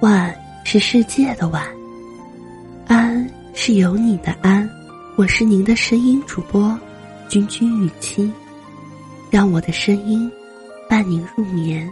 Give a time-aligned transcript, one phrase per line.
[0.00, 1.66] 晚是世界的晚，
[2.86, 4.68] 安是有你的安。
[5.16, 6.78] 我是您的声音主播
[7.28, 8.32] 君君雨期，
[9.28, 10.30] 让我的声音
[10.88, 11.90] 伴您入眠。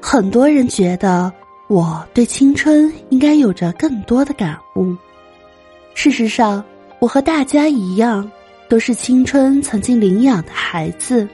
[0.00, 1.30] 很多人觉得
[1.68, 4.96] 我对青春应该有着更多的感悟。
[5.92, 6.64] 事实上，
[7.00, 8.30] 我和大家一样，
[8.66, 11.28] 都是青春曾经领养的孩子。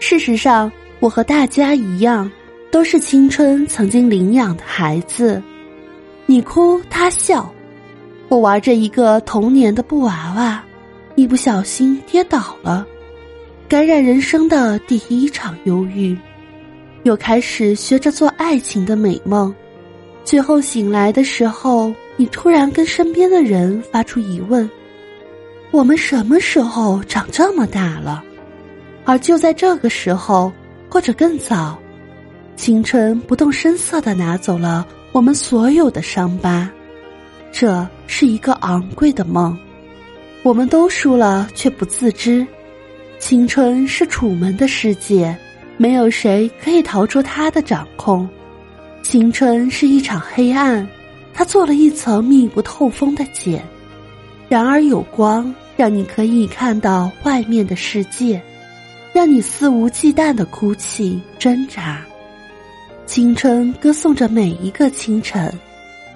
[0.00, 0.70] 事实上，
[1.00, 2.30] 我和大家一样，
[2.70, 5.42] 都是青春曾经领养的孩子。
[6.26, 7.52] 你哭他笑，
[8.28, 10.62] 我玩着一个童年的布娃娃，
[11.14, 12.86] 一不小心跌倒了，
[13.68, 16.16] 感染人生的第一场忧郁，
[17.02, 19.52] 又开始学着做爱情的美梦。
[20.24, 24.68] 最后醒来的时候，你突然跟身边的人发出疑问：
[25.70, 28.22] 我们什么时候长这么大了？
[29.08, 30.52] 而就在这个时候，
[30.90, 31.78] 或者更早，
[32.56, 36.68] 青春不动声色的拿走了我们所有的伤疤。
[37.50, 39.56] 这是一个昂贵的梦，
[40.42, 42.46] 我们都输了却不自知。
[43.18, 45.34] 青春是楚门的世界，
[45.78, 48.28] 没有谁可以逃出他的掌控。
[49.02, 50.86] 青春是一场黑暗，
[51.32, 53.64] 他做了一层密不透风的茧。
[54.50, 58.42] 然而有光，让你可以看到外面的世界。
[59.18, 62.00] 让你肆无忌惮的哭泣挣扎，
[63.04, 65.52] 青春歌颂着每一个清晨。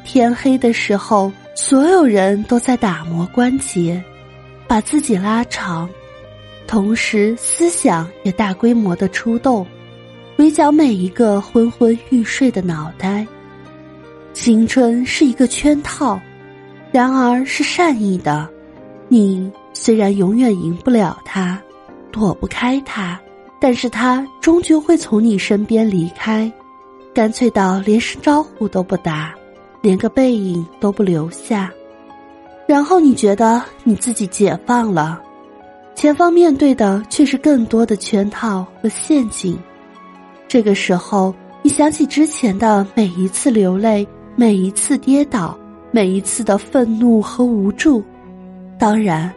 [0.04, 4.00] 天黑的时候，所有人都在打磨关节，
[4.68, 5.90] 把自己拉长，
[6.68, 9.66] 同时思想也大规模的出动，
[10.36, 13.26] 围剿每一个昏昏欲睡的脑袋。
[14.32, 16.20] 青春是一个圈套，
[16.92, 18.48] 然而是善意的。
[19.08, 21.60] 你虽然永远赢不了他。
[22.12, 23.18] 躲不开他，
[23.58, 26.50] 但是他终究会从你身边离开，
[27.14, 29.34] 干脆到连声招呼都不打，
[29.80, 31.72] 连个背影都不留下。
[32.68, 35.20] 然后你觉得你自己解放了，
[35.94, 39.58] 前方面对的却是更多的圈套和陷阱。
[40.46, 44.06] 这个时候，你想起之前的每一次流泪，
[44.36, 45.58] 每一次跌倒，
[45.90, 48.02] 每一次的愤怒和无助，
[48.78, 49.32] 当然。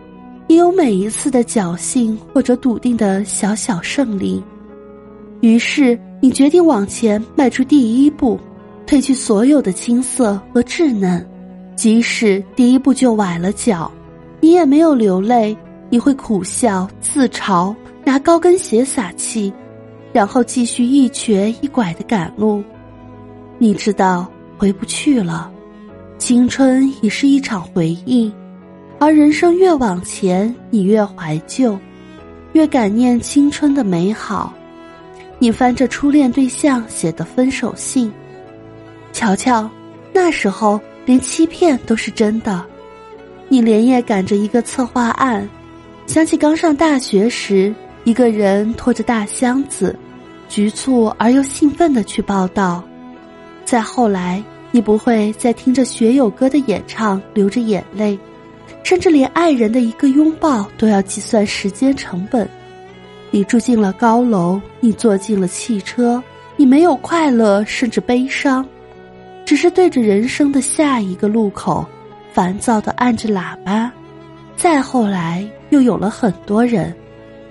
[0.47, 4.43] 也有每一次的侥幸或者笃定的小小胜利，
[5.41, 8.39] 于是你决定往前迈出第一步，
[8.85, 11.25] 褪去所有的青涩和稚嫩，
[11.75, 13.91] 即使第一步就崴了脚，
[14.39, 15.57] 你也没有流泪，
[15.89, 19.51] 你会苦笑自嘲，拿高跟鞋撒气，
[20.13, 22.63] 然后继续一瘸一拐的赶路。
[23.57, 24.27] 你知道
[24.57, 25.51] 回不去了，
[26.19, 28.31] 青春已是一场回忆。
[28.97, 31.77] 而人生越往前，你越怀旧，
[32.53, 34.53] 越感念青春的美好。
[35.37, 38.11] 你翻着初恋对象写的分手信，
[39.11, 39.69] 瞧瞧，
[40.13, 42.65] 那时候连欺骗都是真的。
[43.49, 45.47] 你连夜赶着一个策划案，
[46.07, 47.75] 想起刚上大学时，
[48.05, 49.93] 一个人拖着大箱子，
[50.47, 52.81] 局促而又兴奋的去报道。
[53.65, 54.41] 再后来，
[54.71, 58.17] 你不会再听着学友歌的演唱流着眼泪。
[58.83, 62.47] 甚至连爱人的一个拥抱都要计算时间成本。
[63.31, 66.21] 你住进了高楼，你坐进了汽车，
[66.55, 68.65] 你没有快乐，甚至悲伤，
[69.45, 71.85] 只是对着人生的下一个路口，
[72.31, 73.91] 烦躁的按着喇叭。
[74.55, 76.95] 再后来，又有了很多人，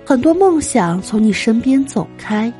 [0.03, 2.51] 很多梦想从你身边走开，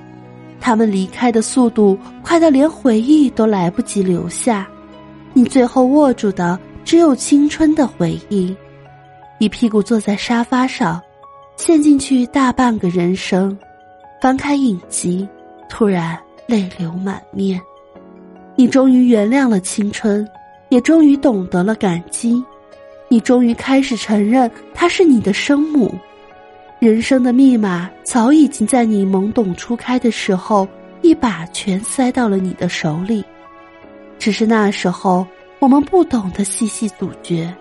[0.59, 4.67] 他们离开的速度快到连回忆都来不及留下，
[5.33, 6.59] 你最后握住的。
[6.85, 8.55] 只有青春的回忆，
[9.39, 11.01] 一屁股坐在沙发上，
[11.57, 13.57] 陷进去大半个人生。
[14.21, 15.27] 翻开影集，
[15.67, 16.15] 突然
[16.45, 17.59] 泪流满面。
[18.55, 20.27] 你终于原谅了青春，
[20.69, 22.41] 也终于懂得了感激。
[23.09, 25.91] 你终于开始承认她是你的生母。
[26.77, 30.67] 人生的密码早已经在你懵懂初开的时候，
[31.01, 33.25] 一把全塞到了你的手里。
[34.19, 35.25] 只是那时候。
[35.65, 37.51] 我们不懂得细细咀嚼，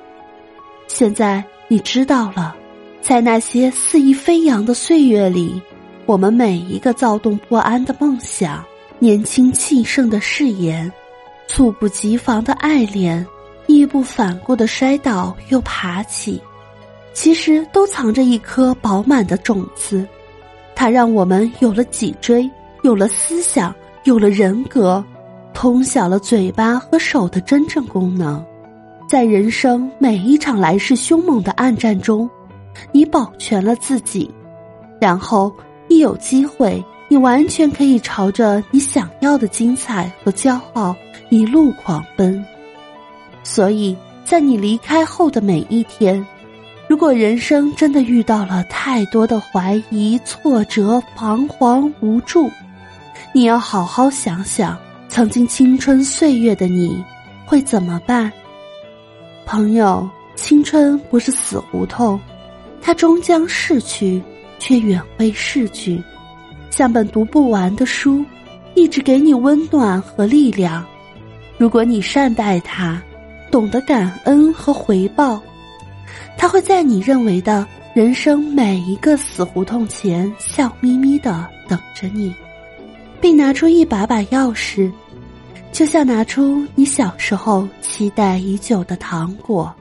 [0.86, 2.54] 现在你知道了，
[3.00, 5.58] 在那些肆意飞扬的岁月里，
[6.04, 8.62] 我们每一个躁动不安的梦想、
[8.98, 10.92] 年轻气盛的誓言、
[11.48, 13.26] 猝不及防的爱恋、
[13.68, 16.38] 义不反顾的摔倒又爬起，
[17.14, 20.06] 其实都藏着一颗饱满的种子，
[20.74, 22.50] 它让我们有了脊椎，
[22.82, 25.02] 有了思想，有了人格。
[25.54, 28.44] 通晓了嘴巴和手的真正功能，
[29.08, 32.28] 在人生每一场来势凶猛的暗战中，
[32.92, 34.30] 你保全了自己，
[35.00, 35.50] 然后
[35.88, 40.94] 一有机会，你完全可以朝着你想要的精彩和骄傲
[41.30, 42.44] 一路狂奔。
[43.42, 46.26] 所以在你离开后的每一天，
[46.88, 52.50] 如果人生真的遇到了太多的怀疑、挫折、彷徨、无助，
[53.32, 54.76] 你要好好想想，
[55.14, 57.00] 曾经青春岁月的你
[57.46, 58.32] 会怎么办？
[59.46, 62.18] 朋友，青春不是死胡同，
[62.82, 64.20] 它终将逝去，
[64.58, 66.02] 却远未逝去，
[66.68, 68.24] 像本读不完的书，
[68.74, 70.84] 一直给你温暖和力量。
[71.58, 73.00] 如果你善待它。
[73.52, 75.40] 懂得感恩和回报，
[76.36, 77.64] 他会在你认为的
[77.94, 82.34] 人生每一个死胡同前笑眯眯的等着你，
[83.20, 84.90] 并拿出一把把钥匙，
[85.74, 89.74] 就像拿出你小时候期待已久的糖果。